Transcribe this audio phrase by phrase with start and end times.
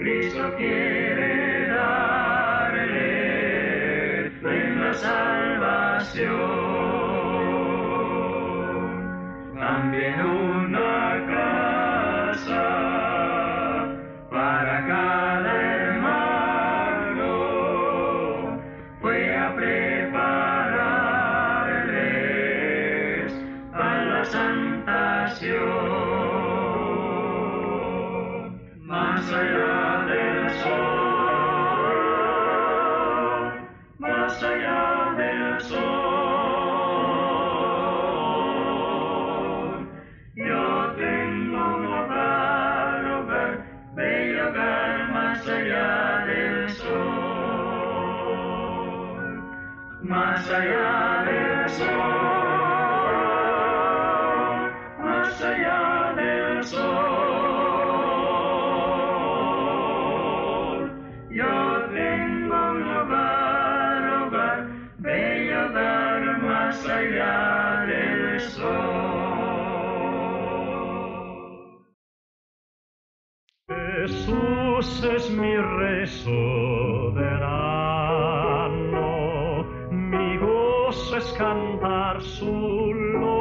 [0.00, 2.80] Cristo quiere darles
[4.40, 6.59] plena salvación.
[75.00, 78.64] dulces mi rezo verano,
[79.90, 83.32] mi gozo es cantar su lor,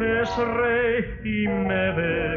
[0.00, 2.33] es rey y me ve.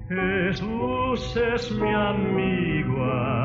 [0.08, 3.39] Jesús es mi amigo.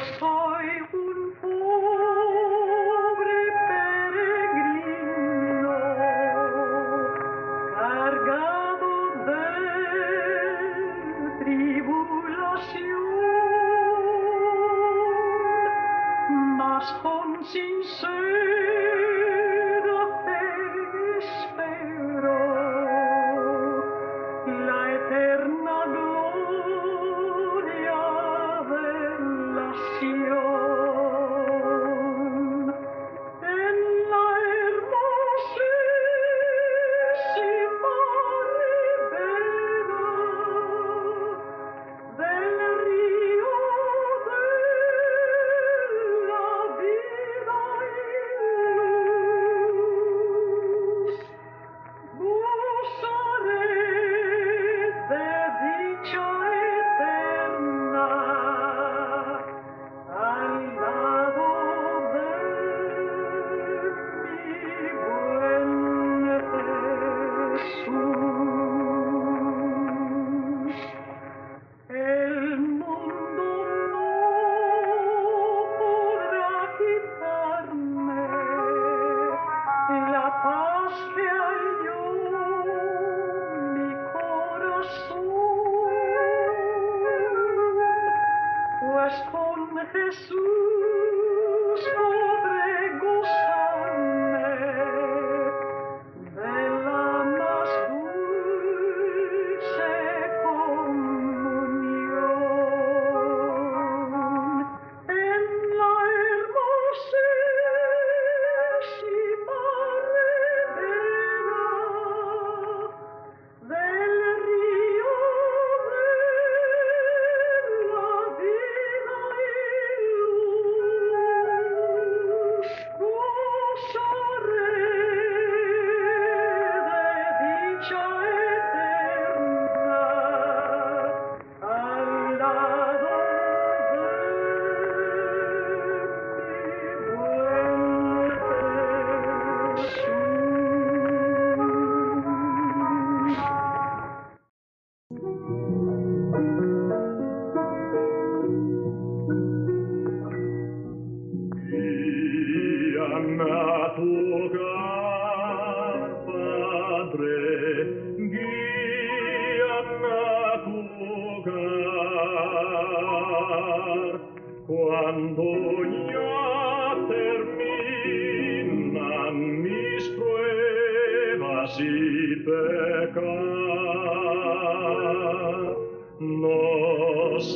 [0.00, 0.47] Oh.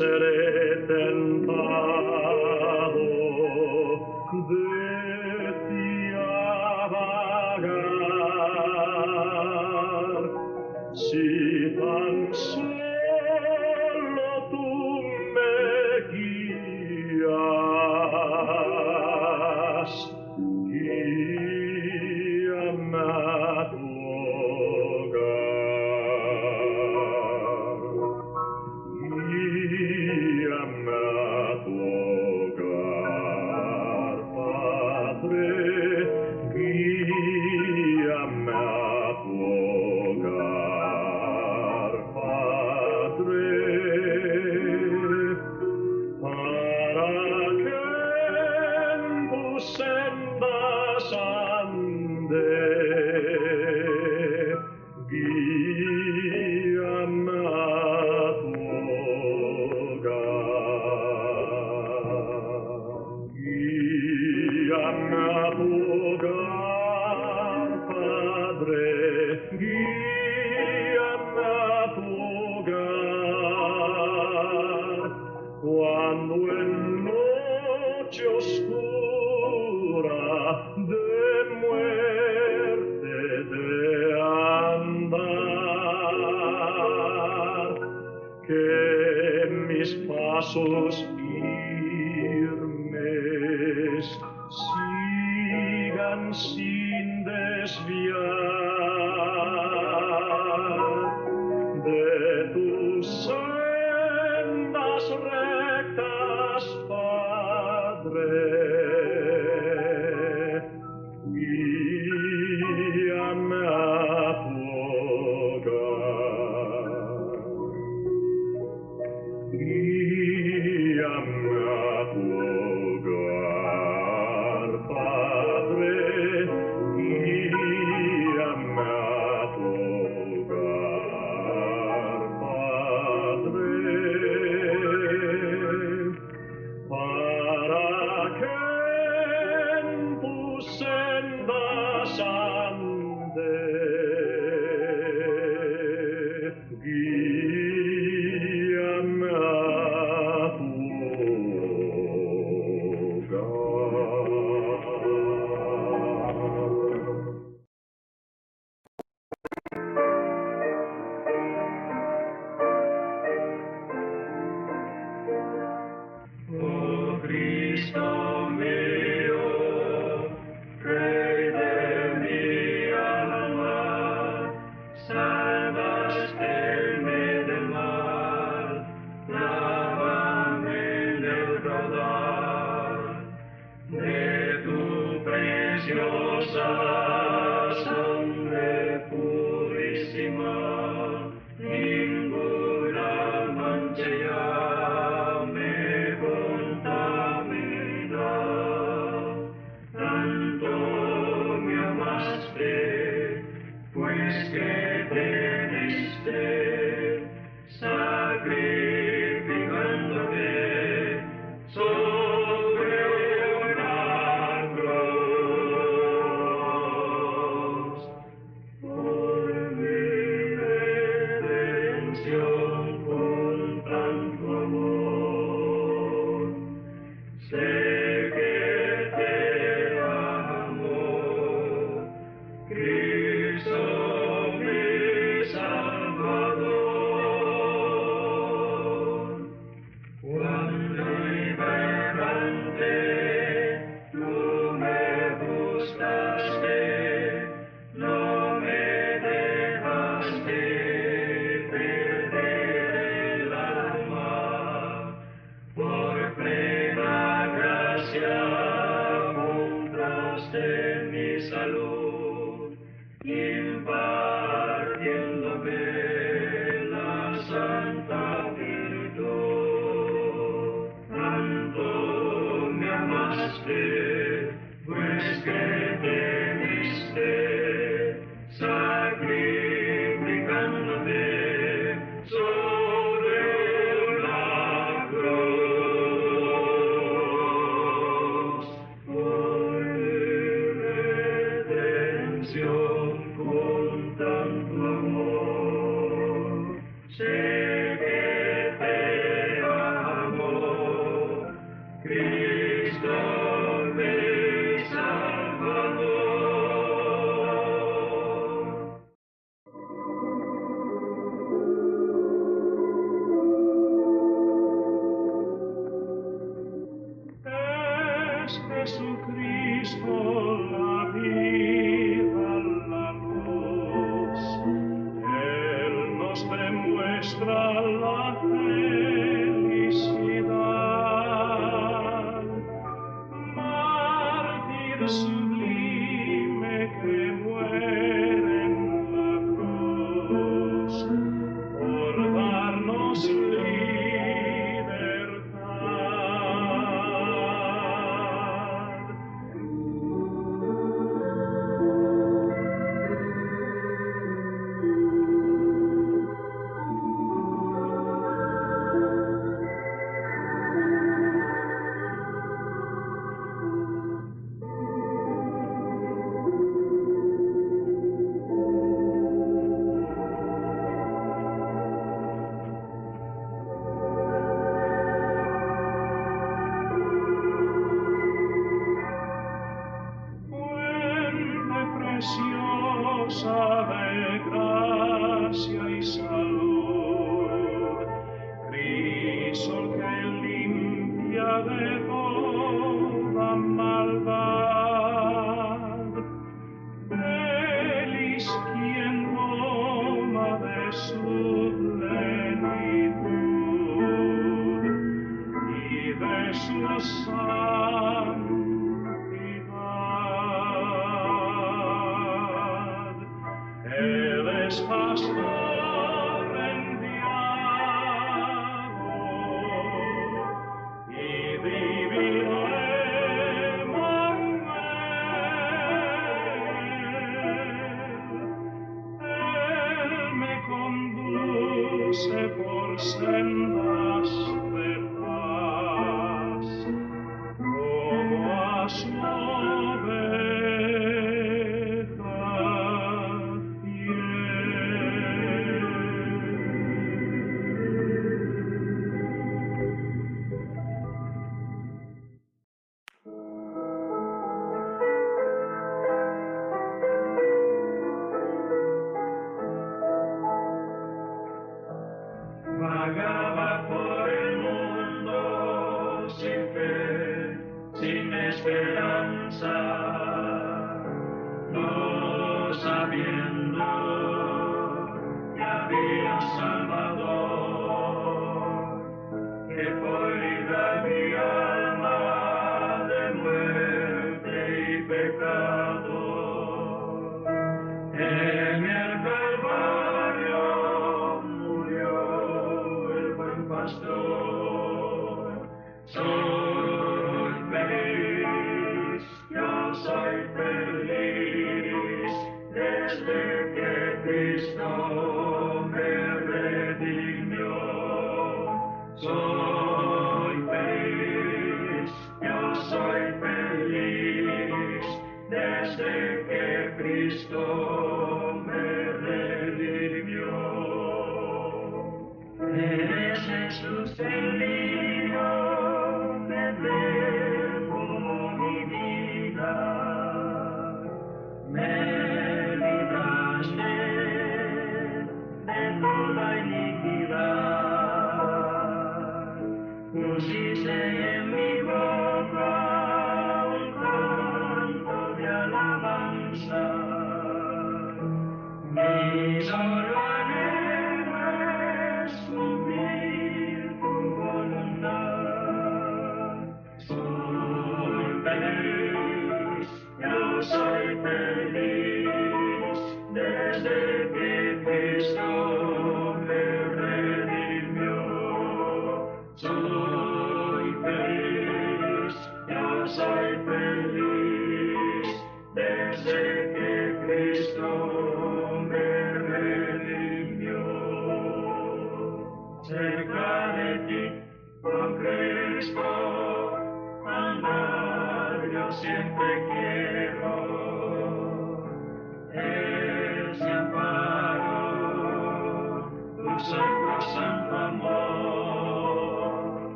[0.00, 0.29] said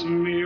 [0.00, 0.42] me